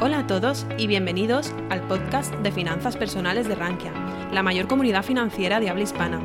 Hola 0.00 0.20
a 0.20 0.26
todos 0.28 0.64
y 0.76 0.86
bienvenidos 0.86 1.52
al 1.70 1.80
podcast 1.82 2.32
de 2.32 2.52
finanzas 2.52 2.96
personales 2.96 3.48
de 3.48 3.56
Rankia, 3.56 3.90
la 4.30 4.44
mayor 4.44 4.68
comunidad 4.68 5.02
financiera 5.02 5.58
de 5.58 5.70
habla 5.70 5.82
hispana. 5.82 6.20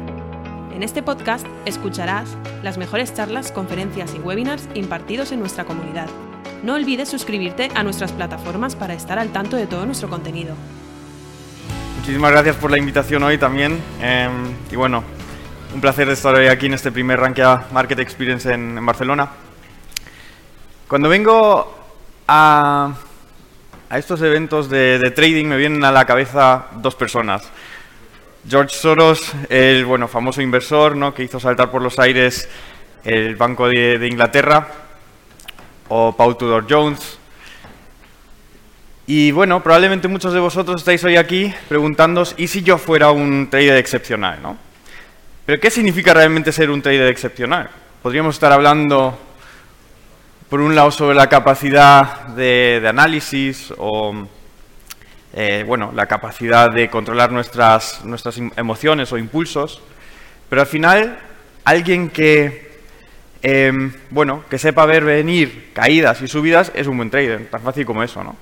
En 0.76 0.84
este 0.84 1.02
podcast 1.02 1.48
escucharás 1.66 2.38
las 2.62 2.78
mejores 2.78 3.16
charlas, 3.16 3.52
conferencias 3.52 4.14
y 4.14 4.20
webinars 4.20 4.70
impartidos 4.76 5.32
en 5.32 5.40
nuestra 5.40 5.66
comunidad. 5.66 6.08
No 6.62 6.76
olvides 6.76 7.10
suscribirte 7.10 7.72
a 7.74 7.82
nuestras 7.82 8.12
plataformas 8.12 8.76
para 8.76 8.94
estar 8.94 9.18
al 9.18 9.30
tanto 9.30 9.58
de 9.58 9.66
todo 9.66 9.88
nuestro 9.88 10.08
contenido. 10.08 10.54
Muchísimas 11.98 12.32
gracias 12.32 12.56
por 12.58 12.70
la 12.70 12.78
invitación 12.78 13.24
hoy 13.24 13.40
también. 13.40 13.80
Eh, 14.02 14.30
y 14.70 14.76
bueno, 14.76 15.04
un 15.74 15.82
placer 15.82 16.08
estar 16.10 16.36
hoy 16.36 16.46
aquí 16.46 16.68
en 16.68 16.76
este 16.76 16.92
primer 16.92 17.20
Rankia 17.20 17.64
Market 17.72 17.98
Experience 17.98 18.54
en, 18.54 18.78
en 18.78 18.86
Barcelona. 18.86 19.30
Cuando 20.88 21.10
vengo 21.10 21.76
a, 22.28 22.94
a 23.94 24.00
estos 24.00 24.24
eventos 24.24 24.72
de, 24.72 25.12
trading 25.16 25.46
me 25.46 25.56
vienen 25.56 25.86
a 25.86 25.92
la 25.92 26.04
cabeza 26.06 26.66
dos 26.78 26.96
personas. 26.96 27.48
George 28.50 28.76
Soros, 28.76 29.32
el 29.50 29.86
bueno, 29.86 30.08
famoso 30.08 30.42
inversor 30.42 30.96
¿no? 30.96 31.14
que 31.14 31.22
hizo 31.22 31.40
saltar 31.40 31.70
por 31.70 31.84
los 31.84 32.00
aires 32.00 32.50
el 33.04 33.36
Banco 33.36 33.68
de, 33.68 34.00
de 34.00 34.08
Inglaterra, 34.08 34.68
o 35.90 36.18
Paul 36.18 36.38
Tudor 36.38 36.66
Jones. 36.68 37.20
Y 39.06 39.30
bueno, 39.30 39.62
probablemente 39.62 40.08
muchos 40.08 40.34
de 40.34 40.40
vosotros 40.40 40.82
estáis 40.82 41.04
hoy 41.04 41.16
aquí 41.16 41.54
preguntándoos, 41.70 42.34
¿y 42.36 42.48
si 42.48 42.64
yo 42.64 42.80
fuera 42.80 43.12
un 43.12 43.48
trader 43.52 43.78
excepcional? 43.78 44.42
¿no? 44.42 44.58
Pero 45.46 45.60
¿qué 45.60 45.70
significa 45.70 46.16
realmente 46.16 46.52
ser 46.52 46.72
un 46.72 46.82
trader 46.82 47.10
excepcional? 47.10 47.70
Podríamos 48.02 48.38
estar 48.38 48.52
hablando, 48.52 49.16
por 50.54 50.62
un 50.62 50.76
lado, 50.76 50.92
sobre 50.92 51.16
la 51.16 51.30
capacidad 51.30 52.28
de, 52.28 52.80
análisis 52.88 53.74
o, 53.76 54.14
eh, 55.34 55.64
bueno, 55.66 55.92
la 55.96 56.06
capacidad 56.06 56.70
de 56.70 56.92
controlar 56.92 57.32
nuestras, 57.32 58.06
nuestras 58.06 58.38
emociones 58.38 59.12
o 59.12 59.18
impulsos, 59.18 59.82
pero 60.52 60.62
al 60.62 60.68
final, 60.68 61.18
alguien 61.64 62.12
que, 62.12 62.72
eh, 63.42 63.74
bueno, 64.12 64.44
que 64.48 64.60
sepa 64.60 64.86
ver 64.86 65.04
venir 65.04 65.72
caídas 65.74 66.22
y 66.22 66.28
subidas 66.28 66.72
es 66.76 66.86
un 66.86 66.98
buen 66.98 67.10
trader, 67.10 67.50
tan 67.50 67.62
fácil 67.64 67.88
como 67.88 68.04
eso, 68.04 68.24
¿no? 68.24 68.36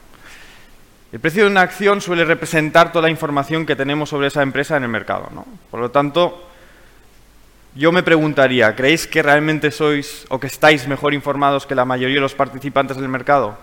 El 1.14 1.22
precio 1.22 1.46
de 1.46 1.50
una 1.50 1.62
acción 1.62 2.02
suele 2.02 2.26
representar 2.26 2.92
toda 2.92 3.04
la 3.04 3.10
información 3.10 3.66
que 3.66 3.78
tenemos 3.78 4.10
sobre 4.10 4.28
esa 4.28 4.42
empresa 4.42 4.76
en 4.76 4.84
el 4.84 4.90
mercado, 4.90 5.30
¿no? 5.34 5.46
Por 5.70 5.80
lo 5.80 5.92
tanto, 5.92 6.51
yo 7.74 7.92
me 7.92 8.04
preguntaría, 8.04 8.76
¿creéis 8.76 9.08
que 9.08 9.24
realmente 9.24 9.72
sois 9.72 10.26
o 10.30 10.40
que 10.40 10.48
estáis 10.48 10.88
mejor 10.88 11.14
informados 11.14 11.66
que 11.66 11.76
la 11.76 11.86
mayoría 11.86 12.16
de 12.16 12.22
los 12.22 12.36
participantes 12.36 12.98
del 12.98 13.08
mercado? 13.08 13.58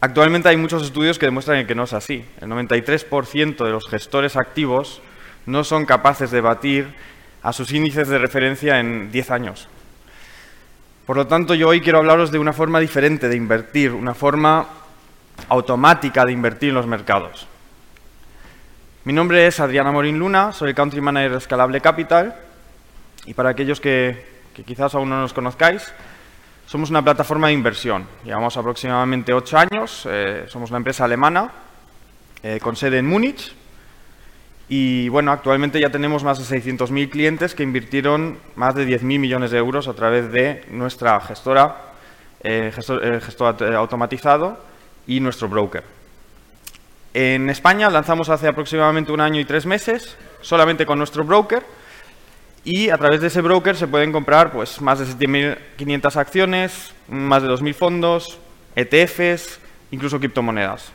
Actualmente 0.00 0.48
hay 0.48 0.56
muchos 0.56 0.82
estudios 0.82 1.18
que 1.18 1.26
demuestran 1.26 1.66
que 1.66 1.74
no 1.74 1.84
es 1.84 1.92
así. 1.92 2.24
El 2.40 2.48
93% 2.48 3.64
de 3.64 3.70
los 3.70 3.86
gestores 3.88 4.36
activos 4.36 5.02
no 5.46 5.62
son 5.62 5.84
capaces 5.84 6.30
de 6.30 6.40
batir 6.40 6.94
a 7.42 7.52
sus 7.52 7.70
índices 7.72 8.08
de 8.08 8.18
referencia 8.18 8.80
en 8.80 9.12
10 9.12 9.30
años. 9.30 9.68
Por 11.06 11.16
lo 11.16 11.26
tanto, 11.26 11.54
yo 11.54 11.68
hoy 11.68 11.80
quiero 11.80 11.98
hablaros 11.98 12.32
de 12.32 12.38
una 12.38 12.52
forma 12.52 12.80
diferente 12.80 13.28
de 13.28 13.36
invertir, 13.36 13.92
una 13.92 14.14
forma 14.14 14.66
automática 15.48 16.24
de 16.24 16.32
invertir 16.32 16.70
en 16.70 16.76
los 16.76 16.86
mercados. 16.86 17.46
Mi 19.04 19.12
nombre 19.12 19.48
es 19.48 19.58
Adriana 19.58 19.90
Morín 19.90 20.16
Luna, 20.16 20.52
soy 20.52 20.68
el 20.68 20.74
Country 20.76 21.00
Manager 21.00 21.32
de 21.32 21.38
Escalable 21.38 21.80
Capital 21.80 22.36
y 23.26 23.34
para 23.34 23.48
aquellos 23.48 23.80
que, 23.80 24.24
quizás 24.64 24.94
aún 24.94 25.10
no 25.10 25.20
nos 25.20 25.32
conozcáis, 25.32 25.92
somos 26.66 26.88
una 26.88 27.02
plataforma 27.02 27.48
de 27.48 27.54
inversión. 27.54 28.06
Llevamos 28.24 28.56
aproximadamente 28.56 29.32
ocho 29.32 29.58
años, 29.58 30.06
eh, 30.08 30.44
somos 30.46 30.70
una 30.70 30.76
empresa 30.76 31.04
alemana 31.04 31.50
eh, 32.44 32.60
con 32.62 32.76
sede 32.76 32.98
en 32.98 33.08
Múnich 33.08 33.52
y 34.68 35.08
bueno, 35.08 35.32
actualmente 35.32 35.80
ya 35.80 35.90
tenemos 35.90 36.22
más 36.22 36.38
de 36.38 36.62
600.000 36.62 37.10
clientes 37.10 37.56
que 37.56 37.64
invirtieron 37.64 38.38
más 38.54 38.76
de 38.76 38.86
10.000 38.86 39.18
millones 39.18 39.50
de 39.50 39.58
euros 39.58 39.88
a 39.88 39.94
través 39.94 40.30
de 40.30 40.64
nuestra 40.70 41.20
gestora, 41.22 41.76
eh, 42.44 42.70
gestor, 42.72 43.20
gestor 43.20 43.64
automatizado 43.74 44.60
y 45.08 45.18
nuestro 45.18 45.48
broker. 45.48 46.01
En 47.14 47.50
España 47.50 47.90
lanzamos 47.90 48.30
hace 48.30 48.48
aproximadamente 48.48 49.12
un 49.12 49.20
año 49.20 49.38
y 49.38 49.44
tres 49.44 49.66
meses, 49.66 50.16
solamente 50.40 50.86
con 50.86 50.98
nuestro 50.98 51.24
broker, 51.24 51.62
y 52.64 52.88
a 52.88 52.96
través 52.96 53.20
de 53.20 53.26
ese 53.26 53.42
broker 53.42 53.76
se 53.76 53.86
pueden 53.86 54.12
comprar 54.12 54.50
pues, 54.52 54.80
más 54.80 54.98
de 54.98 55.04
7.500 55.06 56.16
acciones, 56.16 56.94
más 57.08 57.42
de 57.42 57.48
2.000 57.48 57.74
fondos, 57.74 58.38
ETFs, 58.76 59.60
incluso 59.90 60.18
criptomonedas. 60.18 60.92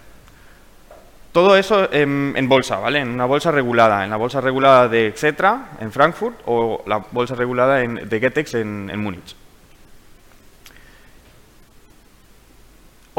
Todo 1.33 1.55
eso 1.55 1.91
en, 1.93 2.33
en, 2.35 2.49
bolsa, 2.49 2.77
¿vale? 2.77 2.99
En 2.99 3.09
una 3.09 3.25
bolsa 3.25 3.51
regulada, 3.51 4.03
en 4.03 4.09
la 4.09 4.17
bolsa 4.17 4.41
regulada 4.41 4.87
de 4.87 5.13
Xetra, 5.15 5.71
en 5.79 5.91
Frankfurt, 5.91 6.39
o 6.45 6.83
la 6.87 6.97
bolsa 7.11 7.35
regulada 7.35 7.75
de 7.77 8.19
Getex 8.19 8.55
en 8.55 8.99
Múnich. 8.99 9.35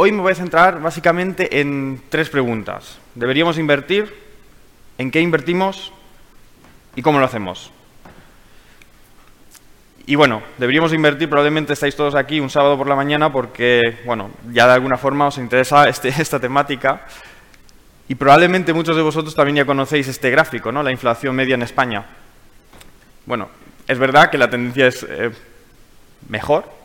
Hoy 0.00 0.12
me 0.12 0.22
voy 0.22 0.30
a 0.30 0.36
centrar 0.36 0.80
básicamente 0.80 1.58
en 1.58 2.00
tres 2.08 2.30
preguntas. 2.30 2.98
¿Deberíamos 3.16 3.58
invertir? 3.58 4.14
¿En 4.96 5.10
qué 5.10 5.20
invertimos? 5.20 5.92
¿Y 6.94 7.02
cómo 7.02 7.18
lo 7.18 7.24
hacemos? 7.24 7.72
Y 10.06 10.14
bueno, 10.14 10.40
deberíamos 10.56 10.92
invertir, 10.92 11.28
probablemente 11.28 11.72
estáis 11.72 11.96
todos 11.96 12.14
aquí 12.14 12.38
un 12.38 12.48
sábado 12.48 12.78
por 12.78 12.86
la 12.86 12.94
mañana 12.94 13.32
porque, 13.32 13.98
bueno, 14.06 14.30
ya 14.52 14.68
de 14.68 14.74
alguna 14.74 14.98
forma 14.98 15.26
os 15.26 15.38
interesa 15.38 15.88
este, 15.88 16.10
esta 16.10 16.38
temática. 16.38 17.04
Y 18.06 18.14
probablemente 18.14 18.72
muchos 18.72 18.94
de 18.94 19.02
vosotros 19.02 19.34
también 19.34 19.56
ya 19.56 19.64
conocéis 19.64 20.06
este 20.06 20.30
gráfico, 20.30 20.70
¿no? 20.70 20.84
La 20.84 20.92
inflación 20.92 21.34
media 21.34 21.56
en 21.56 21.62
España. 21.62 22.06
Bueno, 23.26 23.48
es 23.88 23.98
verdad 23.98 24.30
que 24.30 24.38
la 24.38 24.48
tendencia 24.48 24.86
es 24.86 25.02
eh, 25.02 25.32
mejor, 26.28 26.77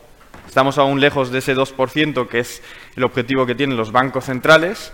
Estamos 0.46 0.78
aún 0.78 1.00
lejos 1.00 1.30
de 1.30 1.38
ese 1.38 1.56
2% 1.56 2.28
que 2.28 2.38
es 2.38 2.62
el 2.96 3.04
objetivo 3.04 3.46
que 3.46 3.54
tienen 3.54 3.76
los 3.76 3.92
bancos 3.92 4.24
centrales, 4.26 4.92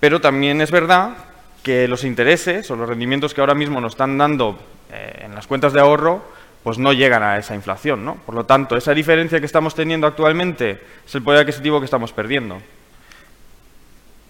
pero 0.00 0.20
también 0.20 0.60
es 0.60 0.70
verdad 0.70 1.16
que 1.62 1.86
los 1.88 2.04
intereses 2.04 2.70
o 2.70 2.76
los 2.76 2.88
rendimientos 2.88 3.34
que 3.34 3.40
ahora 3.40 3.54
mismo 3.54 3.80
nos 3.80 3.92
están 3.92 4.18
dando 4.18 4.58
eh, 4.90 5.22
en 5.24 5.34
las 5.34 5.46
cuentas 5.46 5.72
de 5.72 5.80
ahorro 5.80 6.22
pues 6.62 6.78
no 6.78 6.92
llegan 6.92 7.22
a 7.22 7.38
esa 7.38 7.54
inflación. 7.54 8.04
¿no? 8.04 8.16
Por 8.16 8.34
lo 8.34 8.44
tanto, 8.44 8.76
esa 8.76 8.94
diferencia 8.94 9.40
que 9.40 9.46
estamos 9.46 9.74
teniendo 9.74 10.06
actualmente 10.06 10.80
es 11.06 11.14
el 11.14 11.22
poder 11.22 11.40
adquisitivo 11.40 11.80
que 11.80 11.86
estamos 11.86 12.12
perdiendo. 12.12 12.58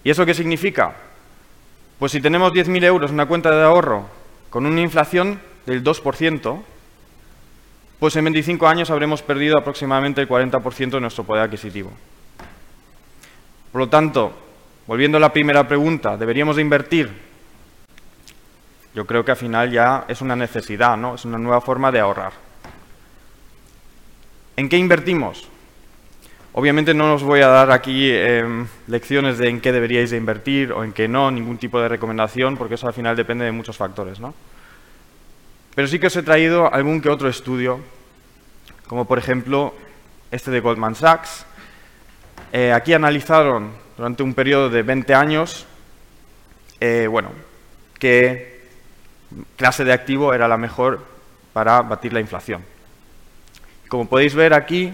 ¿Y 0.03 0.09
eso 0.09 0.25
qué 0.25 0.33
significa? 0.33 0.95
Pues 1.99 2.11
si 2.11 2.21
tenemos 2.21 2.51
10.000 2.51 2.83
euros 2.83 3.11
en 3.11 3.15
una 3.15 3.27
cuenta 3.27 3.51
de 3.51 3.63
ahorro 3.63 4.07
con 4.49 4.65
una 4.65 4.81
inflación 4.81 5.39
del 5.65 5.83
2%, 5.83 6.63
pues 7.99 8.15
en 8.15 8.25
25 8.25 8.67
años 8.67 8.89
habremos 8.89 9.21
perdido 9.21 9.57
aproximadamente 9.57 10.21
el 10.21 10.27
40% 10.27 10.89
de 10.89 11.01
nuestro 11.01 11.23
poder 11.23 11.43
adquisitivo. 11.43 11.91
Por 13.71 13.79
lo 13.79 13.89
tanto, 13.89 14.33
volviendo 14.85 15.17
a 15.17 15.21
la 15.21 15.33
primera 15.33 15.67
pregunta, 15.67 16.17
¿deberíamos 16.17 16.57
de 16.57 16.61
invertir? 16.61 17.11
Yo 18.93 19.05
creo 19.05 19.25
que 19.25 19.31
al 19.31 19.37
final 19.37 19.71
ya 19.71 20.05
es 20.07 20.21
una 20.21 20.35
necesidad, 20.35 20.95
¿no? 20.95 21.15
Es 21.15 21.25
una 21.25 21.37
nueva 21.37 21.61
forma 21.61 21.91
de 21.91 21.99
ahorrar. 21.99 22.33
¿En 24.55 24.69
qué 24.69 24.77
invertimos? 24.77 25.49
Obviamente 26.53 26.93
no 26.93 27.15
os 27.15 27.23
voy 27.23 27.41
a 27.41 27.47
dar 27.47 27.71
aquí 27.71 28.11
eh, 28.11 28.45
lecciones 28.85 29.39
de 29.39 29.49
en 29.49 29.59
qué 29.59 29.71
deberíais 29.71 30.11
de 30.11 30.17
invertir 30.17 30.71
o 30.71 30.83
en 30.83 30.93
qué 30.93 31.07
no, 31.07 31.31
ningún 31.31 31.57
tipo 31.57 31.81
de 31.81 31.89
recomendación, 31.89 32.57
porque 32.57 32.75
eso 32.75 32.85
al 32.85 32.93
final 32.93 33.15
depende 33.15 33.45
de 33.45 33.51
muchos 33.51 33.75
factores, 33.75 34.19
¿no? 34.19 34.35
Pero 35.75 35.87
sí 35.87 35.97
que 35.97 36.07
os 36.07 36.15
he 36.15 36.21
traído 36.21 36.71
algún 36.71 37.01
que 37.01 37.09
otro 37.09 37.29
estudio, 37.29 37.79
como 38.87 39.05
por 39.05 39.17
ejemplo 39.17 39.73
este 40.29 40.51
de 40.51 40.59
Goldman 40.59 40.95
Sachs. 40.95 41.45
Eh, 42.51 42.71
aquí 42.71 42.93
analizaron 42.93 43.71
durante 43.97 44.21
un 44.21 44.35
periodo 44.35 44.69
de 44.69 44.83
20 44.83 45.15
años, 45.15 45.65
eh, 46.79 47.07
bueno, 47.09 47.31
qué 47.97 48.61
clase 49.55 49.83
de 49.83 49.93
activo 49.93 50.33
era 50.33 50.47
la 50.47 50.57
mejor 50.57 51.03
para 51.53 51.81
batir 51.81 52.13
la 52.13 52.19
inflación. 52.19 52.63
Como 53.87 54.07
podéis 54.07 54.35
ver 54.35 54.53
aquí, 54.53 54.85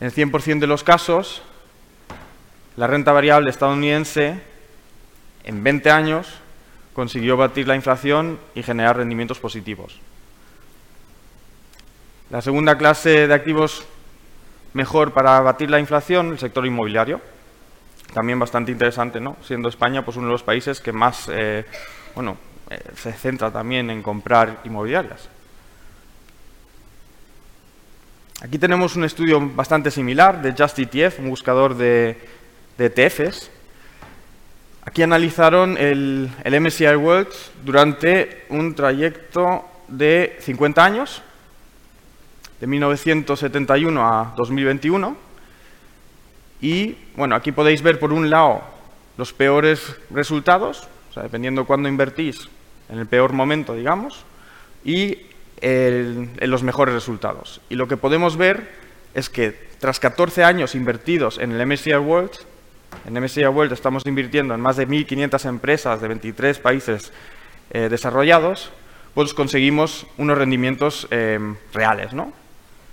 en 0.00 0.06
el 0.06 0.12
100% 0.12 0.58
de 0.58 0.66
los 0.66 0.82
casos, 0.82 1.42
la 2.76 2.88
renta 2.88 3.12
variable 3.12 3.50
estadounidense 3.50 4.40
en 5.44 5.62
20 5.62 5.90
años 5.90 6.40
consiguió 6.94 7.36
batir 7.36 7.68
la 7.68 7.76
inflación 7.76 8.38
y 8.54 8.62
generar 8.62 8.96
rendimientos 8.96 9.38
positivos. 9.38 10.00
La 12.30 12.42
segunda 12.42 12.78
clase 12.78 13.26
de 13.26 13.34
activos 13.34 13.84
mejor 14.72 15.12
para 15.12 15.40
batir 15.40 15.70
la 15.70 15.80
inflación, 15.80 16.32
el 16.32 16.38
sector 16.38 16.64
inmobiliario. 16.66 17.20
También 18.14 18.38
bastante 18.38 18.72
interesante, 18.72 19.20
¿no? 19.20 19.36
Siendo 19.42 19.68
España 19.68 20.04
pues, 20.04 20.16
uno 20.16 20.26
de 20.26 20.32
los 20.32 20.42
países 20.42 20.80
que 20.80 20.92
más 20.92 21.28
eh, 21.32 21.64
bueno, 22.14 22.36
eh, 22.68 22.80
se 22.96 23.12
centra 23.12 23.50
también 23.50 23.90
en 23.90 24.02
comprar 24.02 24.60
inmobiliarias. 24.64 25.28
Aquí 28.42 28.58
tenemos 28.58 28.96
un 28.96 29.04
estudio 29.04 29.40
bastante 29.40 29.90
similar 29.90 30.40
de 30.40 30.52
JustETF, 30.52 31.18
un 31.18 31.30
buscador 31.30 31.76
de, 31.76 32.16
de 32.78 32.86
ETFs. 32.86 33.50
Aquí 34.84 35.02
analizaron 35.02 35.76
el, 35.76 36.30
el 36.42 36.60
MSCI 36.60 36.96
World 36.96 37.28
durante 37.64 38.44
un 38.48 38.74
trayecto 38.74 39.64
de 39.88 40.36
50 40.40 40.84
años, 40.84 41.22
de 42.60 42.66
1971 42.66 44.06
a 44.06 44.34
2021. 44.36 45.16
Y 46.62 46.96
bueno, 47.16 47.34
aquí 47.34 47.52
podéis 47.52 47.82
ver 47.82 47.98
por 47.98 48.12
un 48.12 48.30
lado 48.30 48.62
los 49.16 49.32
peores 49.32 49.96
resultados, 50.10 50.88
o 51.10 51.12
sea, 51.12 51.22
dependiendo 51.22 51.66
cuándo 51.66 51.88
invertís, 51.88 52.48
en 52.88 52.98
el 52.98 53.06
peor 53.06 53.32
momento, 53.32 53.74
digamos, 53.74 54.24
y 54.84 55.18
en 55.60 56.30
los 56.40 56.62
mejores 56.62 56.94
resultados. 56.94 57.60
Y 57.68 57.74
lo 57.74 57.86
que 57.86 57.96
podemos 57.96 58.36
ver 58.36 58.70
es 59.14 59.28
que 59.28 59.68
tras 59.78 60.00
14 60.00 60.44
años 60.44 60.74
invertidos 60.74 61.38
en 61.38 61.52
el 61.52 61.66
MSCI 61.66 61.96
World, 61.96 62.32
en 63.06 63.22
MSCI 63.22 63.46
World 63.46 63.72
estamos 63.72 64.06
invirtiendo 64.06 64.54
en 64.54 64.60
más 64.60 64.76
de 64.76 64.86
1.500 64.86 65.48
empresas 65.48 66.00
de 66.00 66.08
23 66.08 66.58
países 66.58 67.12
eh, 67.70 67.88
desarrollados, 67.88 68.70
pues 69.14 69.34
conseguimos 69.34 70.06
unos 70.18 70.38
rendimientos 70.38 71.06
eh, 71.10 71.38
reales. 71.72 72.12
¿no? 72.12 72.32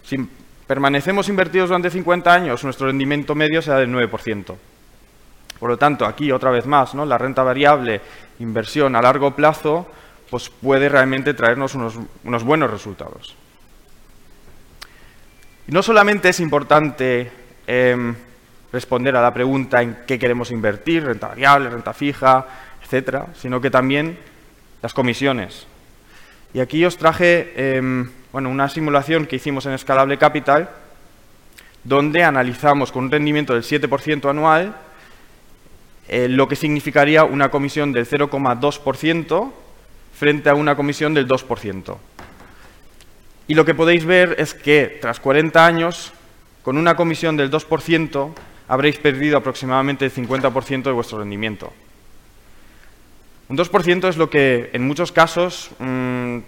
Si 0.03 0.17
permanecemos 0.65 1.29
invertidos 1.29 1.69
durante 1.69 1.89
50 1.89 2.33
años, 2.33 2.63
nuestro 2.63 2.87
rendimiento 2.87 3.35
medio 3.35 3.61
será 3.61 3.79
del 3.79 3.91
9%. 3.91 4.55
Por 5.59 5.69
lo 5.69 5.77
tanto, 5.77 6.05
aquí 6.05 6.31
otra 6.31 6.51
vez 6.51 6.65
más, 6.65 6.93
¿no? 6.93 7.05
la 7.05 7.17
renta 7.17 7.43
variable, 7.43 8.01
inversión 8.39 8.95
a 8.95 9.01
largo 9.01 9.35
plazo, 9.35 9.87
pues 10.29 10.49
puede 10.49 10.89
realmente 10.89 11.33
traernos 11.33 11.73
unos, 11.75 12.43
buenos 12.43 12.69
resultados. 12.69 13.35
Y 15.67 15.71
no 15.71 15.81
solamente 15.81 16.29
es 16.29 16.39
importante 16.39 17.31
em, 17.65 18.15
responder 18.71 19.15
a 19.15 19.21
la 19.21 19.33
pregunta 19.33 19.81
en 19.81 19.99
qué 20.05 20.19
queremos 20.19 20.51
invertir, 20.51 21.05
renta 21.05 21.27
variable, 21.27 21.69
renta 21.69 21.93
fija, 21.93 22.45
etcétera, 22.83 23.27
sino 23.35 23.61
que 23.61 23.69
también 23.69 24.17
las 24.81 24.93
comisiones. 24.93 25.67
Y 26.53 26.59
aquí 26.59 26.83
os 26.85 26.97
traje 26.97 27.53
em, 27.55 28.09
bueno, 28.31 28.49
una 28.49 28.69
simulación 28.69 29.25
que 29.25 29.37
hicimos 29.37 29.65
en 29.65 29.73
Escalable 29.73 30.17
Capital, 30.17 30.69
donde 31.83 32.23
analizamos 32.23 32.91
con 32.91 33.05
un 33.05 33.11
rendimiento 33.11 33.53
del 33.53 33.63
7% 33.63 34.29
anual 34.29 34.75
eh, 36.09 36.29
lo 36.29 36.47
que 36.47 36.55
significaría 36.55 37.25
una 37.25 37.49
comisión 37.51 37.91
del 37.91 38.07
0,2% 38.07 39.51
frente 40.17 40.49
a 40.49 40.55
una 40.55 40.75
comisión 40.75 41.13
del 41.13 41.27
2%. 41.27 41.97
Y 43.49 43.55
lo 43.55 43.65
que 43.65 43.75
podéis 43.75 44.05
ver 44.05 44.35
es 44.39 44.53
que 44.53 44.97
tras 45.01 45.19
40 45.19 45.65
años, 45.65 46.13
con 46.63 46.77
una 46.77 46.95
comisión 46.95 47.35
del 47.35 47.51
2%, 47.51 48.33
habréis 48.67 48.97
perdido 48.97 49.37
aproximadamente 49.37 50.05
el 50.05 50.13
50% 50.13 50.83
de 50.83 50.91
vuestro 50.91 51.19
rendimiento. 51.19 51.71
Un 53.49 53.57
2% 53.57 54.09
es 54.09 54.17
lo 54.17 54.29
que 54.29 54.69
en 54.73 54.85
muchos 54.85 55.11
casos 55.11 55.71
mm, 55.79 56.39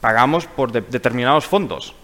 pagamos 0.00 0.46
por 0.46 0.72
determinados 0.72 1.46
fondos. 1.46 1.94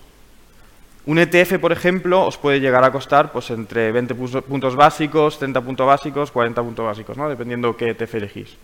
Un 1.07 1.19
ETF, 1.19 1.59
por 1.59 1.73
ejemplo, 1.73 2.25
os 2.27 2.39
puede 2.39 2.61
llegar 2.61 2.85
a 2.85 2.93
costar 2.93 3.33
pues, 3.33 3.51
entre 3.51 3.93
20 3.93 4.15
puntos 4.15 4.77
básicos, 4.77 5.39
30 5.39 5.61
puntos 5.61 5.87
básicos, 5.87 6.31
40 6.31 6.62
puntos 6.62 6.87
básicos, 6.87 7.17
¿no? 7.17 7.29
dependiendo 7.29 7.77
qué 7.77 7.91
ETF 7.91 8.15
elegís. 8.15 8.57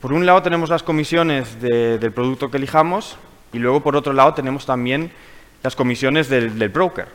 Por 0.00 0.12
un 0.12 0.24
lado 0.24 0.42
tenemos 0.42 0.70
las 0.70 0.82
comisiones 0.82 1.60
del 1.60 2.12
producto 2.12 2.50
que 2.50 2.58
elijamos 2.58 3.16
y 3.52 3.58
luego 3.58 3.82
por 3.82 3.96
otro 3.96 4.12
lado 4.12 4.34
tenemos 4.34 4.64
también 4.64 5.10
las 5.66 5.74
comisiones 5.74 6.28
del, 6.28 6.68
broker. 6.68 7.08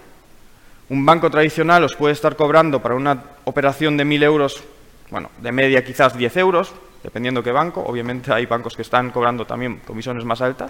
Un 0.89 1.05
banco 1.05 1.31
tradicional 1.31 1.85
os 1.85 1.95
puede 1.95 2.11
estar 2.11 2.35
cobrando 2.35 2.81
para 2.81 2.95
una 2.95 3.23
operación 3.45 3.95
de 3.95 4.03
1.000 4.03 4.23
euros, 4.23 4.61
bueno, 5.09 5.31
de 5.37 5.53
media 5.53 5.85
quizás 5.85 6.17
10 6.17 6.35
euros, 6.35 6.73
dependiendo 7.01 7.43
qué 7.43 7.53
banco. 7.53 7.81
Obviamente 7.87 8.33
hay 8.33 8.45
bancos 8.47 8.75
que 8.75 8.81
están 8.81 9.09
cobrando 9.11 9.47
también 9.47 9.79
comisiones 9.87 10.25
más 10.25 10.41
altas. 10.41 10.69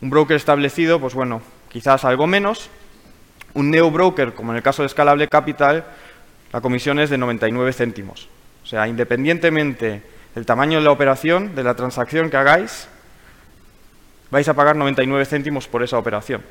Un 0.00 0.10
broker 0.10 0.34
establecido, 0.34 0.98
pues 0.98 1.14
bueno, 1.14 1.40
quizás 1.68 2.04
algo 2.04 2.26
menos. 2.26 2.68
Un 3.54 3.70
neo 3.70 3.88
broker, 3.92 4.34
como 4.34 4.50
en 4.50 4.56
el 4.56 4.62
caso 4.64 4.82
de 4.82 4.88
Scalable 4.88 5.28
Capital, 5.28 5.84
la 6.52 6.60
comisión 6.60 6.98
es 6.98 7.10
de 7.10 7.18
99 7.18 7.72
céntimos. 7.74 8.28
O 8.64 8.66
sea, 8.66 8.88
independientemente 8.88 10.02
del 10.34 10.44
tamaño 10.44 10.78
de 10.78 10.84
la 10.84 10.90
operación, 10.90 11.54
de 11.54 11.62
la 11.62 11.76
transacción 11.76 12.28
que 12.28 12.38
hagáis, 12.38 12.88
vais 14.32 14.48
a 14.48 14.54
pagar 14.54 14.74
99 14.74 15.26
céntimos 15.26 15.68
por 15.68 15.84
esa 15.84 15.96
operación. 15.96 16.42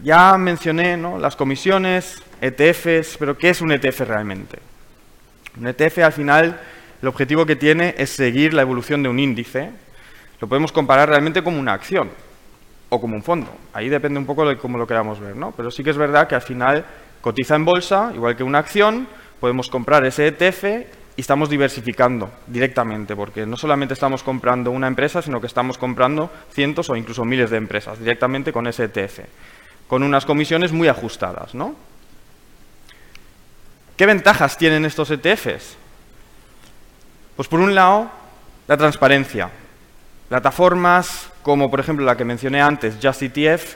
Ya 0.00 0.38
mencioné 0.38 0.96
las 0.96 1.34
comisiones, 1.34 2.22
ETFs, 2.40 3.16
pero 3.18 3.36
¿qué 3.36 3.50
es 3.50 3.60
un 3.60 3.72
ETF 3.72 4.02
realmente? 4.02 4.60
Un 5.58 5.66
ETF 5.66 5.98
al 5.98 6.12
final 6.12 6.60
el 7.02 7.08
objetivo 7.08 7.44
que 7.44 7.56
tiene 7.56 7.96
es 7.98 8.10
seguir 8.10 8.54
la 8.54 8.62
evolución 8.62 9.02
de 9.02 9.08
un 9.08 9.18
índice. 9.18 9.70
Lo 10.40 10.46
podemos 10.46 10.70
comparar 10.70 11.08
realmente 11.08 11.42
como 11.42 11.58
una 11.58 11.72
acción 11.72 12.10
o 12.90 13.00
como 13.00 13.16
un 13.16 13.24
fondo. 13.24 13.50
Ahí 13.72 13.88
depende 13.88 14.20
un 14.20 14.26
poco 14.26 14.48
de 14.48 14.56
cómo 14.56 14.78
lo 14.78 14.86
queramos 14.86 15.18
ver, 15.18 15.34
¿no? 15.34 15.50
Pero 15.56 15.68
sí 15.72 15.82
que 15.82 15.90
es 15.90 15.96
verdad 15.96 16.28
que 16.28 16.36
al 16.36 16.42
final 16.42 16.84
cotiza 17.20 17.56
en 17.56 17.64
bolsa, 17.64 18.12
igual 18.14 18.36
que 18.36 18.44
una 18.44 18.58
acción, 18.58 19.08
podemos 19.40 19.68
comprar 19.68 20.04
ese 20.06 20.28
ETF 20.28 20.64
y 21.16 21.20
estamos 21.20 21.50
diversificando 21.50 22.30
directamente, 22.46 23.16
porque 23.16 23.46
no 23.46 23.56
solamente 23.56 23.94
estamos 23.94 24.22
comprando 24.22 24.70
una 24.70 24.86
empresa, 24.86 25.22
sino 25.22 25.40
que 25.40 25.48
estamos 25.48 25.76
comprando 25.76 26.30
cientos 26.52 26.88
o 26.88 26.94
incluso 26.94 27.24
miles 27.24 27.50
de 27.50 27.56
empresas 27.56 27.98
directamente 27.98 28.52
con 28.52 28.68
ese 28.68 28.84
ETF 28.84 29.22
con 29.88 30.02
unas 30.02 30.24
comisiones 30.24 30.70
muy 30.70 30.86
ajustadas. 30.86 31.54
¿no? 31.54 31.74
¿Qué 33.96 34.06
ventajas 34.06 34.56
tienen 34.56 34.84
estos 34.84 35.10
ETFs? 35.10 35.76
Pues 37.34 37.48
por 37.48 37.60
un 37.60 37.74
lado, 37.74 38.10
la 38.68 38.76
transparencia. 38.76 39.50
Plataformas 40.28 41.30
como 41.48 41.70
por 41.70 41.80
ejemplo 41.80 42.04
la 42.04 42.14
que 42.14 42.26
mencioné 42.26 42.60
antes, 42.60 42.96
JustETF, 43.02 43.74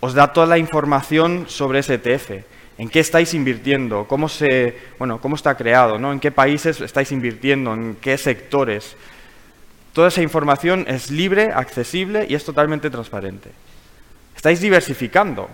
os 0.00 0.12
da 0.12 0.32
toda 0.32 0.46
la 0.46 0.58
información 0.58 1.46
sobre 1.48 1.78
ese 1.78 1.94
ETF. 1.94 2.42
En 2.78 2.88
qué 2.88 2.98
estáis 2.98 3.32
invirtiendo, 3.32 4.06
cómo, 4.08 4.28
se, 4.28 4.76
bueno, 4.98 5.20
cómo 5.20 5.36
está 5.36 5.56
creado, 5.56 5.98
¿no? 5.98 6.12
en 6.12 6.18
qué 6.18 6.32
países 6.32 6.80
estáis 6.80 7.12
invirtiendo, 7.12 7.72
en 7.72 7.96
qué 8.00 8.18
sectores. 8.18 8.96
Toda 9.92 10.08
esa 10.08 10.20
información 10.20 10.84
es 10.88 11.12
libre, 11.12 11.52
accesible 11.54 12.26
y 12.28 12.34
es 12.34 12.44
totalmente 12.44 12.90
transparente. 12.90 13.50
Estáis 14.46 14.60
diversificando. 14.60 15.50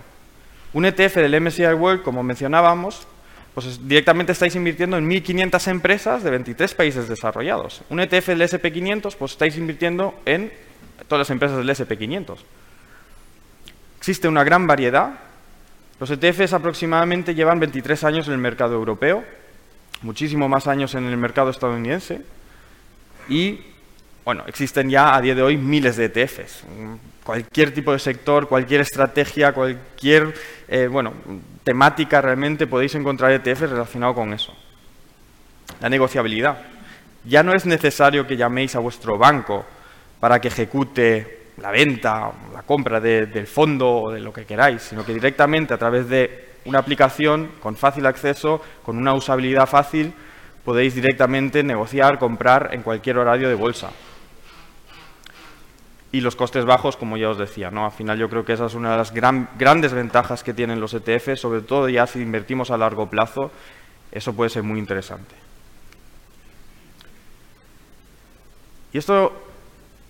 Un 0.74 0.84
ETF 0.84 1.16
del 1.16 1.40
MSCI 1.40 1.72
World, 1.72 2.02
como 2.02 2.22
mencionábamos, 2.22 3.06
pues 3.54 3.88
directamente 3.88 4.32
estáis 4.32 4.54
invirtiendo 4.54 4.98
en 4.98 5.08
1.500 5.08 5.68
empresas 5.68 6.22
de 6.22 6.30
23 6.30 6.74
países 6.74 7.08
desarrollados. 7.08 7.80
Un 7.88 8.00
ETF 8.00 8.26
del 8.26 8.42
SP500, 8.42 9.16
pues 9.16 9.32
estáis 9.32 9.56
invirtiendo 9.56 10.20
en 10.26 10.52
todas 11.08 11.20
las 11.20 11.30
empresas 11.30 11.56
del 11.56 11.70
SP500. 11.70 12.36
Existe 13.96 14.28
una 14.28 14.44
gran 14.44 14.66
variedad. 14.66 15.14
Los 15.98 16.10
ETFs 16.10 16.52
aproximadamente 16.52 17.34
llevan 17.34 17.60
23 17.60 18.04
años 18.04 18.26
en 18.26 18.34
el 18.34 18.40
mercado 18.40 18.74
europeo, 18.74 19.24
muchísimo 20.02 20.50
más 20.50 20.66
años 20.66 20.94
en 20.94 21.06
el 21.06 21.16
mercado 21.16 21.48
estadounidense 21.48 22.20
y 23.26 23.71
bueno, 24.24 24.44
existen 24.46 24.88
ya 24.88 25.16
a 25.16 25.20
día 25.20 25.34
de 25.34 25.42
hoy 25.42 25.56
miles 25.56 25.96
de 25.96 26.04
ETFs. 26.04 26.64
Cualquier 27.24 27.74
tipo 27.74 27.92
de 27.92 27.98
sector, 27.98 28.48
cualquier 28.48 28.80
estrategia, 28.80 29.52
cualquier 29.52 30.32
eh, 30.68 30.88
bueno, 30.90 31.12
temática 31.64 32.20
realmente 32.20 32.66
podéis 32.68 32.94
encontrar 32.94 33.32
ETFs 33.32 33.70
relacionados 33.70 34.14
con 34.14 34.32
eso. 34.32 34.54
La 35.80 35.88
negociabilidad. 35.88 36.58
Ya 37.24 37.42
no 37.42 37.52
es 37.52 37.66
necesario 37.66 38.26
que 38.26 38.36
llaméis 38.36 38.76
a 38.76 38.78
vuestro 38.80 39.18
banco 39.18 39.64
para 40.20 40.40
que 40.40 40.48
ejecute 40.48 41.50
la 41.58 41.70
venta, 41.70 42.30
la 42.52 42.62
compra 42.62 43.00
del 43.00 43.46
fondo 43.46 43.90
o 43.90 44.12
de 44.12 44.20
lo 44.20 44.32
que 44.32 44.44
queráis, 44.44 44.82
sino 44.82 45.04
que 45.04 45.14
directamente 45.14 45.74
a 45.74 45.78
través 45.78 46.08
de 46.08 46.52
una 46.64 46.78
aplicación 46.78 47.50
con 47.60 47.76
fácil 47.76 48.06
acceso, 48.06 48.62
con 48.84 48.98
una 48.98 49.14
usabilidad 49.14 49.66
fácil, 49.66 50.12
podéis 50.64 50.94
directamente 50.94 51.64
negociar, 51.64 52.18
comprar 52.18 52.70
en 52.72 52.82
cualquier 52.82 53.18
horario 53.18 53.48
de 53.48 53.54
bolsa 53.56 53.90
y 56.12 56.20
los 56.20 56.36
costes 56.36 56.66
bajos, 56.66 56.98
como 56.98 57.16
ya 57.16 57.30
os 57.30 57.38
decía. 57.38 57.70
¿no? 57.70 57.86
Al 57.86 57.92
final 57.92 58.18
yo 58.18 58.28
creo 58.28 58.44
que 58.44 58.52
esa 58.52 58.66
es 58.66 58.74
una 58.74 58.92
de 58.92 58.98
las 58.98 59.12
grandes 59.12 59.94
ventajas 59.94 60.44
que 60.44 60.52
tienen 60.52 60.78
los 60.78 60.92
ETF, 60.92 61.36
sobre 61.36 61.62
todo 61.62 61.88
ya 61.88 62.06
si 62.06 62.20
invertimos 62.20 62.70
a 62.70 62.76
largo 62.76 63.08
plazo, 63.08 63.50
eso 64.12 64.34
puede 64.34 64.50
ser 64.50 64.62
muy 64.62 64.78
interesante. 64.78 65.34
Y 68.92 68.98
esto 68.98 69.32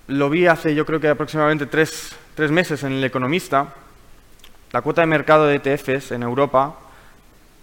lo 0.08 0.28
vi 0.28 0.48
hace 0.48 0.74
yo 0.74 0.84
creo 0.84 0.98
que 1.00 1.08
aproximadamente 1.08 1.66
tres, 1.66 2.16
meses 2.50 2.82
en 2.82 2.94
El 2.94 3.04
Economista. 3.04 3.72
La 4.72 4.82
cuota 4.82 5.02
de 5.02 5.06
mercado 5.06 5.46
de 5.46 5.56
ETFs 5.56 6.10
en 6.10 6.24
Europa 6.24 6.74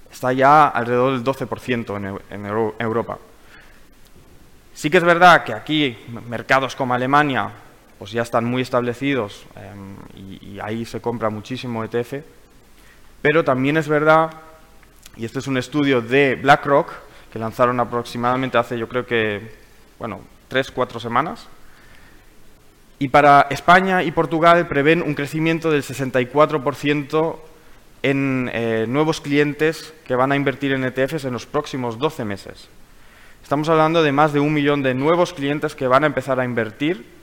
está 0.10 0.31
ya 0.31 0.67
alrededor 0.67 1.12
del 1.12 1.24
12% 1.24 1.98
en, 1.98 2.19
en 2.29 2.46
Europa. 2.79 3.17
Sí 4.74 4.89
que 4.89 4.98
es 4.98 5.03
verdad 5.03 5.43
que 5.43 5.53
aquí 5.53 5.98
mercados 6.29 6.75
como 6.75 6.93
Alemania 6.93 7.51
pues 8.00 8.12
ya 8.12 8.22
están 8.22 8.46
muy 8.46 8.62
establecidos 8.62 9.46
em, 9.58 10.39
y, 10.41 10.60
ahí 10.62 10.86
se 10.86 11.01
compra 11.01 11.29
muchísimo 11.29 11.84
ETF, 11.84 12.24
pero 13.22 13.44
también 13.44 13.77
es 13.77 13.88
verdad, 13.88 14.32
y 15.15 15.25
este 15.25 15.39
es 15.39 15.48
un 15.48 15.58
estudio 15.58 16.01
de 16.01 16.36
BlackRock, 16.36 16.91
que 17.32 17.39
lanzaron 17.39 17.79
aproximadamente 17.79 18.58
hace 18.58 18.77
yo 18.79 18.88
creo 18.88 19.06
que, 19.06 19.51
bueno, 20.00 20.22
tres, 20.48 20.72
cuatro 20.72 21.00
semanas, 21.00 21.48
y 23.00 23.10
para 23.10 23.48
España 23.50 24.03
y 24.03 24.12
Portugal 24.12 24.68
prevén 24.68 25.01
un 25.01 25.13
crecimiento 25.13 25.70
del 25.70 25.84
64% 25.84 27.38
en 28.03 28.50
eh, 28.53 28.86
nuevos 28.88 29.22
clientes 29.22 29.94
que 30.06 30.15
van 30.15 30.32
a 30.32 30.36
invertir 30.36 30.72
en 30.72 30.84
ETFs 30.84 31.25
en 31.25 31.34
los 31.34 31.46
próximos 31.46 32.00
12 32.00 32.25
meses. 32.25 32.70
Estamos 33.44 33.70
hablando 33.70 34.03
de 34.03 34.12
más 34.12 34.34
de 34.34 34.39
un 34.39 34.53
millón 34.53 34.84
de 34.84 34.94
nuevos 34.94 35.34
clientes 35.34 35.75
que 35.75 35.88
van 35.88 36.03
a 36.03 36.08
empezar 36.08 36.39
a 36.39 36.46
invertir 36.46 37.18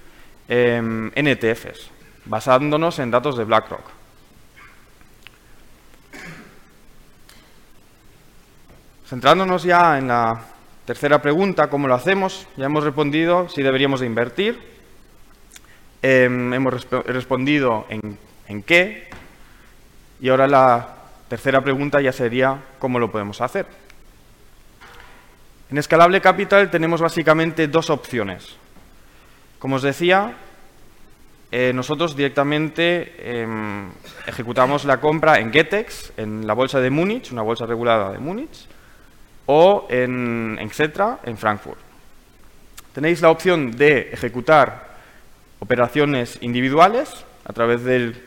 em, 0.48 1.10
en 1.14 1.26
ETFs, 1.26 1.90
basándonos 2.24 2.98
en 2.98 3.10
datos 3.10 3.36
de 3.36 3.44
BlackRock. 3.44 3.84
Centrándonos 9.06 9.62
ya 9.62 9.98
en 9.98 10.08
la 10.08 10.40
tercera 10.84 11.22
pregunta, 11.22 11.68
¿cómo 11.70 11.86
lo 11.86 11.94
hacemos? 11.94 12.48
Ya 12.56 12.66
hemos 12.66 12.84
respondido 12.84 13.48
si 13.48 13.62
deberíamos 13.62 14.00
de 14.00 14.06
invertir. 14.06 14.60
Em, 16.02 16.52
hemos 16.52 16.88
respondido 16.90 17.86
en, 17.88 18.18
en 18.48 18.62
qué, 18.62 19.08
y 20.20 20.28
ahora 20.28 20.46
la 20.46 20.88
tercera 21.28 21.60
pregunta 21.60 22.00
ya 22.00 22.12
sería 22.12 22.58
cómo 22.78 22.98
lo 22.98 23.10
podemos 23.10 23.40
hacer. 23.40 23.66
En 25.70 25.78
Escalable 25.78 26.20
Capital 26.20 26.70
tenemos 26.70 27.00
básicamente 27.00 27.66
dos 27.66 27.90
opciones. 27.90 28.56
Como 29.66 29.82
os 29.82 29.82
decía, 29.82 30.30
eh, 31.50 31.72
nosotros 31.74 32.14
directamente 32.14 33.18
em, 33.18 33.90
ejecutamos 34.24 34.84
la 34.84 35.00
compra 35.00 35.40
en 35.40 35.52
Getex, 35.52 36.12
en 36.16 36.46
la 36.46 36.54
bolsa 36.54 36.78
de 36.78 36.88
Múnich, 36.88 37.32
una 37.32 37.42
bolsa 37.42 37.66
regulada 37.66 38.12
de 38.12 38.20
Múnich, 38.20 38.68
o 39.46 39.88
en, 39.90 40.56
en 40.60 40.70
Xetra, 40.70 41.18
en 41.24 41.36
Frankfurt. 41.36 41.80
Tenéis 42.94 43.20
la 43.22 43.30
opción 43.30 43.72
de 43.72 44.10
ejecutar 44.12 44.86
operaciones 45.58 46.38
individuales 46.42 47.26
a 47.44 47.52
través 47.52 47.82
del 47.82 48.22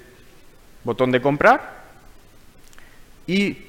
botón 0.84 1.10
de 1.13 1.22
comprar 1.22 1.86
y 3.27 3.60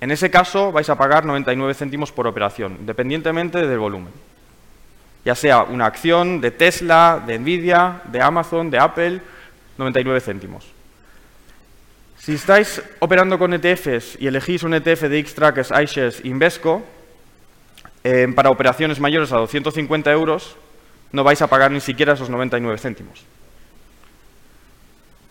en 0.00 0.10
ese 0.10 0.32
caso 0.32 0.72
vais 0.72 0.90
a 0.90 0.98
pagar 0.98 1.24
99 1.24 1.74
céntimos 1.74 2.10
por 2.10 2.26
operación, 2.26 2.74
independientemente 2.80 3.64
del 3.64 3.78
volumen. 3.78 4.33
Ya 5.24 5.34
sea 5.34 5.62
una 5.62 5.86
acción 5.86 6.40
de 6.40 6.50
Tesla, 6.50 7.22
de 7.26 7.38
Nvidia, 7.38 8.02
de 8.04 8.20
Amazon, 8.20 8.70
de 8.70 8.78
Apple, 8.78 9.20
99 9.78 10.20
céntimos. 10.20 10.66
Si 12.18 12.34
estáis 12.34 12.82
operando 13.00 13.38
con 13.38 13.52
ETFs 13.52 14.16
y 14.18 14.26
elegís 14.26 14.62
un 14.62 14.74
ETF 14.74 15.02
de 15.02 15.24
Xtrackers, 15.24 15.70
iShares, 15.82 16.24
Invesco, 16.24 16.82
eh, 18.02 18.28
para 18.34 18.50
operaciones 18.50 19.00
mayores 19.00 19.32
a 19.32 19.36
250 19.36 20.10
euros, 20.12 20.56
no 21.12 21.24
vais 21.24 21.40
a 21.42 21.46
pagar 21.48 21.70
ni 21.70 21.80
siquiera 21.80 22.14
esos 22.14 22.30
99 22.30 22.78
céntimos. 22.78 23.24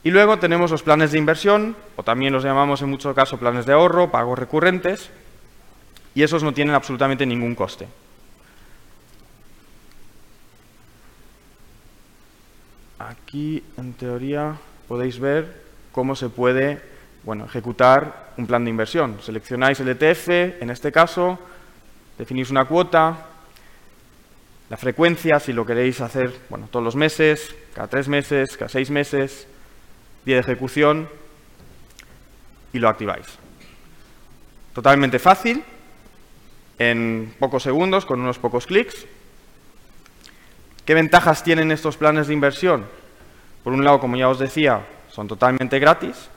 Y 0.03 0.11
luego 0.11 0.37
tenemos 0.37 0.69
los 0.69 0.83
planes 0.83 1.11
de 1.11 1.17
inversión, 1.17 1.75
o 1.95 2.03
también 2.03 2.33
los 2.33 2.43
llamamos 2.43 2.81
en 2.81 2.89
muchos 2.89 3.15
casos 3.15 3.39
planes 3.39 3.65
de 3.65 3.73
ahorro, 3.73 4.11
pagos 4.11 4.37
recurrentes, 4.37 5.09
y 6.13 6.23
esos 6.23 6.43
no 6.43 6.53
tienen 6.53 6.75
absolutamente 6.75 7.25
ningún 7.25 7.55
coste. 7.55 7.87
Aquí, 13.09 13.61
en 13.77 13.93
teoría, 13.93 14.55
podéis 14.87 15.19
ver 15.19 15.61
cómo 15.91 16.15
se 16.15 16.29
puede 16.29 16.81
bueno, 17.23 17.45
ejecutar 17.45 18.31
un 18.37 18.47
plan 18.47 18.63
de 18.63 18.69
inversión. 18.69 19.17
Seleccionáis 19.21 19.79
el 19.81 19.89
ETF, 19.89 20.29
en 20.61 20.69
este 20.69 20.91
caso, 20.91 21.37
definís 22.17 22.49
una 22.49 22.65
cuota, 22.65 23.27
la 24.69 24.77
frecuencia, 24.77 25.39
si 25.39 25.51
lo 25.51 25.65
queréis 25.65 25.99
hacer 25.99 26.33
bueno, 26.49 26.67
todos 26.71 26.83
los 26.83 26.95
meses, 26.95 27.53
cada 27.73 27.87
tres 27.87 28.07
meses, 28.07 28.55
cada 28.55 28.69
seis 28.69 28.89
meses, 28.89 29.47
día 30.25 30.35
de 30.35 30.41
ejecución 30.41 31.09
y 32.71 32.79
lo 32.79 32.87
activáis. 32.87 33.27
Totalmente 34.73 35.19
fácil, 35.19 35.61
en 36.79 37.33
pocos 37.37 37.63
segundos, 37.63 38.05
con 38.05 38.21
unos 38.21 38.39
pocos 38.39 38.65
clics. 38.65 39.05
¿Qué 40.85 40.93
ventajas 40.93 41.43
tienen 41.43 41.71
estos 41.71 41.95
planes 41.95 42.27
de 42.27 42.33
inversión? 42.33 42.85
Por 43.63 43.71
un 43.71 43.85
lado, 43.85 43.99
como 43.99 44.17
ya 44.17 44.27
os 44.27 44.39
decía, 44.39 44.85
son 45.09 45.27
totalmente 45.27 45.79
gratis. 45.79 46.29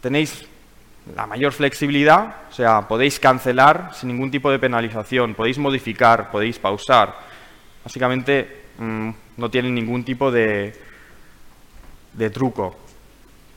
Tenéis 0.00 0.44
la 1.14 1.26
mayor 1.26 1.52
flexibilidad, 1.52 2.34
o 2.50 2.52
sea, 2.52 2.88
podéis 2.88 3.20
cancelar 3.20 3.92
sin 3.94 4.08
ningún 4.08 4.32
tipo 4.32 4.50
de 4.50 4.58
penalización, 4.58 5.34
podéis 5.34 5.58
modificar, 5.58 6.32
podéis 6.32 6.58
pausar. 6.58 7.14
Básicamente 7.84 8.64
mm, 8.78 9.10
no 9.36 9.50
tienen 9.50 9.76
ningún 9.76 10.02
tipo 10.04 10.32
de, 10.32 10.74
de 12.12 12.30
truco. 12.30 12.76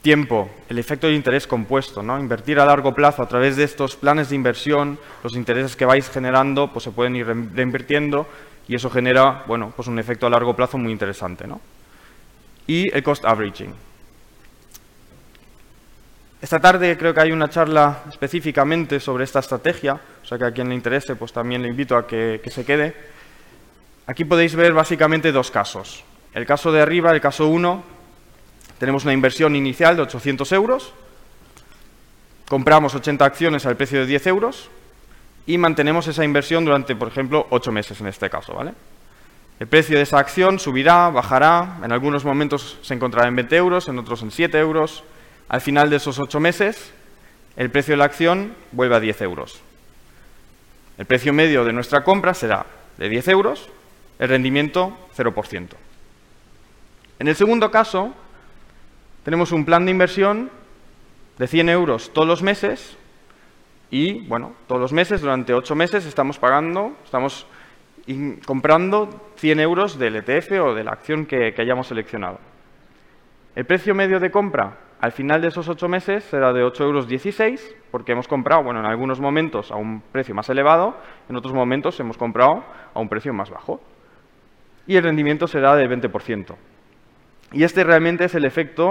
Tiempo, 0.03 0.49
el 0.69 0.77
efecto 0.77 1.07
de 1.07 1.13
interés 1.13 1.47
compuesto, 1.47 2.03
¿no? 2.03 2.19
Invertir 2.19 2.59
a 2.59 2.65
largo 2.65 2.93
plazo 2.93 3.23
a 3.23 3.27
través 3.27 3.57
de 3.57 3.63
estos 3.63 3.95
planes 3.95 4.29
de 4.29 4.35
inversión, 4.35 4.99
los 5.23 5.35
intereses 5.35 5.75
que 5.75 5.85
vais 5.85 6.09
generando, 6.09 6.71
pues 6.71 6.83
se 6.83 6.91
pueden 6.91 7.15
ir 7.15 7.25
reinvirtiendo 7.25 8.27
y 8.69 8.75
eso 8.75 8.89
genera, 8.91 9.43
bueno, 9.47 9.73
pues 9.75 9.87
un 9.87 9.97
efecto 9.97 10.27
a 10.27 10.29
largo 10.29 10.55
plazo 10.55 10.77
muy 10.77 10.91
interesante, 10.91 11.47
¿no? 11.47 11.59
Y 12.67 12.87
el 12.95 13.01
cost 13.01 13.25
averaging. 13.25 13.73
Esta 16.39 16.59
tarde 16.59 16.95
creo 16.95 17.11
que 17.11 17.19
hay 17.19 17.31
una 17.31 17.49
charla 17.49 18.03
específicamente 18.07 18.99
sobre 18.99 19.23
esta 19.23 19.39
estrategia, 19.39 19.99
o 20.21 20.25
sea 20.25 20.37
que 20.37 20.45
a 20.45 20.51
quien 20.51 20.69
le 20.69 20.75
interese, 20.75 21.15
pues 21.15 21.33
también 21.33 21.63
le 21.63 21.67
invito 21.67 21.97
a 21.97 22.05
que, 22.05 22.41
que 22.43 22.51
se 22.51 22.63
quede. 22.63 22.95
Aquí 24.05 24.23
podéis 24.23 24.55
ver 24.55 24.71
básicamente 24.71 25.31
dos 25.31 25.49
casos. 25.49 26.03
El 26.35 26.45
caso 26.45 26.71
de 26.71 26.79
arriba, 26.79 27.11
el 27.11 27.19
caso 27.19 27.47
1, 27.47 27.83
tenemos 28.77 29.03
una 29.03 29.13
inversión 29.13 29.55
inicial 29.55 29.95
de 29.95 30.03
800 30.03 30.51
euros, 30.51 30.93
compramos 32.47 32.93
80 32.93 33.25
acciones 33.25 33.65
al 33.65 33.77
precio 33.77 34.01
de 34.01 34.05
10 34.05 34.27
euros 34.27 34.69
y 35.49 35.57
mantenemos 35.57 36.07
esa 36.07 36.23
inversión 36.23 36.63
durante, 36.63 36.95
por 36.95 37.07
ejemplo, 37.07 37.47
8 37.49 37.71
meses 37.71 37.99
en 37.99 38.05
este 38.05 38.29
caso. 38.29 38.53
¿vale? 38.53 38.71
El 39.59 39.65
precio 39.65 39.97
de 39.97 40.03
esa 40.03 40.19
acción 40.19 40.59
subirá, 40.59 41.09
bajará, 41.09 41.79
en 41.83 41.91
algunos 41.91 42.23
momentos 42.23 42.77
se 42.83 42.93
encontrará 42.93 43.27
en 43.27 43.35
20 43.35 43.55
euros, 43.55 43.87
en 43.87 43.97
otros 43.97 44.21
en 44.21 44.29
7 44.29 44.59
euros. 44.59 45.03
Al 45.47 45.61
final 45.61 45.89
de 45.89 45.95
esos 45.95 46.19
8 46.19 46.39
meses, 46.39 46.93
el 47.57 47.71
precio 47.71 47.93
de 47.93 47.97
la 47.97 48.05
acción 48.05 48.53
vuelve 48.73 48.95
a 48.95 48.99
10 48.99 49.23
euros. 49.23 49.59
El 50.99 51.07
precio 51.07 51.33
medio 51.33 51.65
de 51.65 51.73
nuestra 51.73 52.03
compra 52.03 52.35
será 52.35 52.67
de 52.99 53.09
10 53.09 53.27
euros, 53.29 53.69
el 54.19 54.29
rendimiento 54.29 54.95
0%. 55.17 55.67
En 57.17 57.27
el 57.27 57.35
segundo 57.35 57.71
caso, 57.71 58.13
tenemos 59.23 59.51
un 59.51 59.65
plan 59.65 59.83
de 59.83 59.91
inversión 59.91 60.51
de 61.39 61.47
100 61.47 61.69
euros 61.69 62.13
todos 62.13 62.27
los 62.27 62.43
meses 62.43 62.99
y, 63.91 64.27
bueno, 64.27 64.53
todos 64.67 64.79
los 64.79 64.93
meses, 64.93 65.21
durante 65.21 65.53
8 65.53 65.75
meses, 65.75 66.05
estamos 66.05 66.37
pagando, 66.37 66.93
estamos 67.03 67.47
comprando 68.45 69.09
100 69.35 69.59
euros 69.59 69.99
del 69.99 70.15
ETF 70.15 70.51
o 70.61 70.73
de 70.73 70.83
la 70.83 70.91
acción 70.91 71.25
que, 71.25 71.53
hayamos 71.57 71.87
seleccionado. 71.87 72.39
El 73.55 73.65
precio 73.65 73.93
medio 73.93 74.19
de 74.19 74.31
compra 74.31 74.77
al 74.99 75.11
final 75.11 75.41
de 75.41 75.47
esos 75.47 75.67
8 75.67 75.87
meses 75.87 76.23
será 76.23 76.51
de 76.53 76.63
8,16 76.63 77.39
euros, 77.39 77.75
porque 77.91 78.11
hemos 78.11 78.27
comprado, 78.27 78.63
bueno, 78.63 78.79
en 78.79 78.85
algunos 78.85 79.19
momentos 79.19 79.71
a 79.71 79.75
un 79.75 80.01
precio 80.01 80.35
más 80.35 80.49
elevado, 80.49 80.97
en 81.27 81.35
otros 81.35 81.53
momentos 81.53 81.99
hemos 81.99 82.17
comprado 82.17 82.63
a 82.93 82.99
un 82.99 83.09
precio 83.09 83.33
más 83.33 83.49
bajo. 83.49 83.79
Y 84.85 84.95
el 84.95 85.03
rendimiento 85.03 85.47
será 85.47 85.75
del 85.75 85.89
20%. 85.89 86.55
Y 87.53 87.63
este 87.63 87.83
realmente 87.83 88.25
es 88.25 88.35
el 88.35 88.45
efecto 88.45 88.89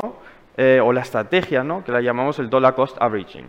eh, 0.56 0.80
o 0.82 0.92
la 0.92 1.02
estrategia 1.02 1.62
¿no? 1.62 1.84
que 1.84 1.92
la 1.92 2.00
llamamos 2.00 2.38
el 2.38 2.50
dollar 2.50 2.74
cost 2.74 2.96
averaging. 3.00 3.46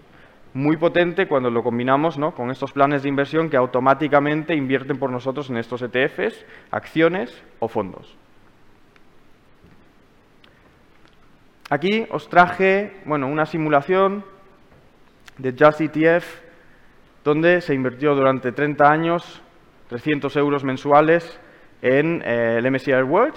Muy 0.59 0.75
potente 0.75 1.25
cuando 1.25 1.49
lo 1.49 1.63
combinamos 1.63 2.17
¿no? 2.17 2.33
con 2.33 2.51
estos 2.51 2.73
planes 2.73 3.01
de 3.01 3.07
inversión 3.07 3.49
que 3.49 3.55
automáticamente 3.55 4.53
invierten 4.53 4.99
por 4.99 5.09
nosotros 5.09 5.49
en 5.49 5.55
estos 5.55 5.81
ETFs, 5.81 6.45
acciones 6.69 7.41
o 7.59 7.69
fondos. 7.69 8.13
Aquí 11.69 12.05
os 12.11 12.27
traje 12.27 12.99
bueno, 13.05 13.27
una 13.27 13.45
simulación 13.45 14.25
de 15.37 15.55
Just 15.57 15.79
ETF 15.79 16.41
donde 17.23 17.61
se 17.61 17.73
invirtió 17.73 18.13
durante 18.13 18.51
30 18.51 18.91
años 18.91 19.41
300 19.87 20.35
euros 20.35 20.65
mensuales 20.65 21.39
en 21.81 22.21
eh, 22.25 22.57
el 22.57 22.69
MSCI 22.69 23.01
World 23.03 23.35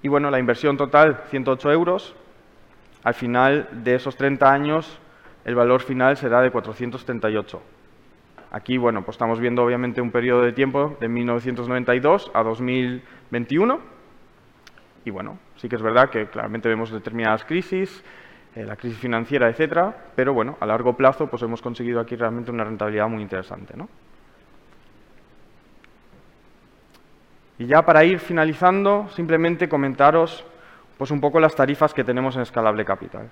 y 0.00 0.08
bueno, 0.08 0.30
la 0.30 0.38
inversión 0.38 0.78
total, 0.78 1.24
108 1.28 1.72
euros. 1.72 2.16
Al 3.02 3.12
final 3.12 3.68
de 3.84 3.96
esos 3.96 4.16
30 4.16 4.50
años, 4.50 4.98
el 5.44 5.54
valor 5.54 5.82
final 5.82 6.16
será 6.16 6.40
de 6.40 6.50
438. 6.50 7.62
Aquí, 8.50 8.78
bueno, 8.78 9.02
pues 9.04 9.16
estamos 9.16 9.40
viendo 9.40 9.64
obviamente 9.64 10.00
un 10.00 10.10
periodo 10.10 10.42
de 10.42 10.52
tiempo 10.52 10.96
de 11.00 11.08
1992 11.08 12.30
a 12.34 12.42
2021. 12.42 13.80
Y 15.04 15.10
bueno, 15.10 15.38
sí 15.56 15.68
que 15.68 15.76
es 15.76 15.82
verdad 15.82 16.08
que 16.08 16.26
claramente 16.26 16.68
vemos 16.68 16.90
determinadas 16.90 17.44
crisis, 17.44 18.02
eh, 18.54 18.64
la 18.64 18.76
crisis 18.76 18.98
financiera, 18.98 19.48
etcétera, 19.48 19.94
pero 20.14 20.32
bueno, 20.32 20.56
a 20.60 20.66
largo 20.66 20.96
plazo 20.96 21.26
pues 21.26 21.42
hemos 21.42 21.60
conseguido 21.60 22.00
aquí 22.00 22.14
realmente 22.16 22.50
una 22.50 22.64
rentabilidad 22.64 23.08
muy 23.08 23.22
interesante, 23.22 23.76
¿no? 23.76 23.88
Y 27.58 27.66
ya 27.66 27.82
para 27.82 28.04
ir 28.04 28.18
finalizando, 28.18 29.08
simplemente 29.10 29.68
comentaros 29.68 30.44
pues 30.96 31.10
un 31.10 31.20
poco 31.20 31.40
las 31.40 31.54
tarifas 31.54 31.92
que 31.92 32.04
tenemos 32.04 32.36
en 32.36 32.42
Escalable 32.42 32.84
Capital. 32.84 33.28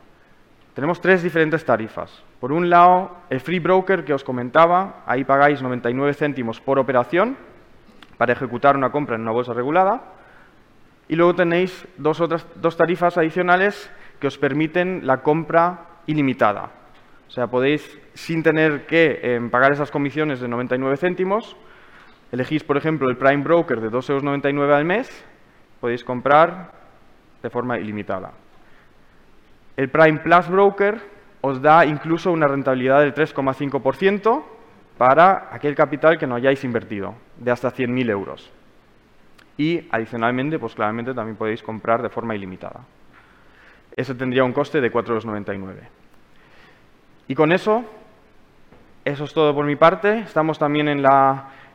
Tenemos 0.74 1.00
tres 1.00 1.22
diferentes 1.22 1.64
tarifas. 1.64 2.22
Por 2.40 2.50
un 2.50 2.70
lado, 2.70 3.16
el 3.28 3.40
free 3.40 3.58
broker 3.58 4.04
que 4.04 4.14
os 4.14 4.24
comentaba, 4.24 5.02
ahí 5.06 5.24
pagáis 5.24 5.60
99 5.60 6.14
céntimos 6.14 6.60
por 6.60 6.78
operación 6.78 7.36
para 8.16 8.32
ejecutar 8.32 8.76
una 8.76 8.90
compra 8.90 9.16
en 9.16 9.22
una 9.22 9.32
bolsa 9.32 9.52
regulada. 9.52 10.02
Y 11.08 11.16
luego 11.16 11.34
tenéis 11.34 11.86
dos, 11.98 12.20
otras, 12.20 12.46
dos 12.54 12.76
tarifas 12.76 13.18
adicionales 13.18 13.90
que 14.18 14.28
os 14.28 14.38
permiten 14.38 15.06
la 15.06 15.18
compra 15.18 16.00
ilimitada. 16.06 16.70
O 17.28 17.30
sea, 17.30 17.48
podéis, 17.48 17.98
sin 18.14 18.42
tener 18.42 18.86
que 18.86 19.20
eh, 19.22 19.40
pagar 19.50 19.72
esas 19.72 19.90
comisiones 19.90 20.40
de 20.40 20.48
99 20.48 20.96
céntimos, 20.96 21.56
elegís, 22.30 22.64
por 22.64 22.78
ejemplo, 22.78 23.10
el 23.10 23.16
Prime 23.16 23.42
Broker 23.42 23.80
de 23.80 23.90
2,99 23.90 24.54
euros 24.54 24.76
al 24.76 24.84
mes, 24.84 25.24
podéis 25.80 26.04
comprar 26.04 26.72
de 27.42 27.50
forma 27.50 27.78
ilimitada. 27.78 28.32
El 29.76 29.88
Prime 29.88 30.20
Plus 30.20 30.48
Broker 30.48 31.00
os 31.40 31.60
da 31.60 31.84
incluso 31.84 32.30
una 32.30 32.46
rentabilidad 32.46 33.00
del 33.00 33.14
3,5% 33.14 34.42
para 34.98 35.48
aquel 35.50 35.74
capital 35.74 36.18
que 36.18 36.26
no 36.26 36.36
hayáis 36.36 36.62
invertido, 36.64 37.14
de 37.38 37.50
hasta 37.50 37.72
100.000 37.72 38.10
euros. 38.10 38.50
Y 39.56 39.88
adicionalmente, 39.90 40.58
pues 40.58 40.74
claramente 40.74 41.14
también 41.14 41.36
podéis 41.36 41.62
comprar 41.62 42.02
de 42.02 42.08
forma 42.08 42.34
ilimitada. 42.34 42.80
Ese 43.96 44.14
tendría 44.14 44.44
un 44.44 44.52
coste 44.52 44.80
de 44.80 44.92
4,99 44.92 45.74
Y 47.28 47.34
con 47.34 47.52
eso, 47.52 47.84
eso 49.04 49.24
es 49.24 49.34
todo 49.34 49.54
por 49.54 49.66
mi 49.66 49.76
parte. 49.76 50.20
Estamos 50.20 50.58
también 50.58 50.88
en 50.88 51.04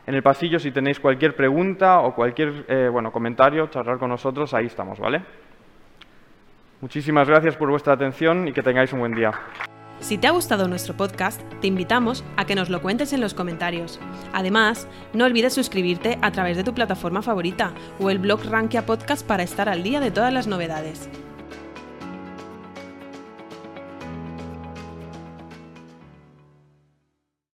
el 0.06 0.22
pasillo 0.22 0.58
si 0.58 0.70
tenéis 0.70 0.98
cualquier 0.98 1.36
pregunta 1.36 2.00
o 2.00 2.14
cualquier 2.14 2.64
eh, 2.68 2.88
bueno, 2.90 3.12
comentario, 3.12 3.66
charlar 3.68 3.98
con 3.98 4.08
nosotros, 4.08 4.54
ahí 4.54 4.66
estamos, 4.66 4.98
¿vale? 4.98 5.22
Muchísimas 6.80 7.28
gracias 7.28 7.56
por 7.56 7.70
vuestra 7.70 7.94
atención 7.94 8.46
y 8.46 8.52
que 8.52 8.62
tengáis 8.62 8.92
un 8.92 9.00
buen 9.00 9.14
día. 9.14 9.32
Si 10.00 10.16
te 10.16 10.28
ha 10.28 10.30
gustado 10.30 10.68
nuestro 10.68 10.96
podcast, 10.96 11.40
te 11.60 11.66
invitamos 11.66 12.24
a 12.36 12.44
que 12.44 12.54
nos 12.54 12.70
lo 12.70 12.80
cuentes 12.80 13.12
en 13.12 13.20
los 13.20 13.34
comentarios. 13.34 13.98
Además, 14.32 14.86
no 15.12 15.24
olvides 15.24 15.54
suscribirte 15.54 16.18
a 16.22 16.30
través 16.30 16.56
de 16.56 16.62
tu 16.62 16.72
plataforma 16.72 17.20
favorita 17.20 17.72
o 17.98 18.10
el 18.10 18.20
blog 18.20 18.44
Rankia 18.44 18.86
Podcast 18.86 19.26
para 19.26 19.42
estar 19.42 19.68
al 19.68 19.82
día 19.82 19.98
de 19.98 20.12
todas 20.12 20.32
las 20.32 20.46
novedades. 20.46 21.10